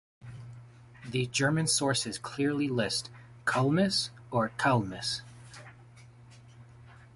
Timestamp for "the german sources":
1.07-2.17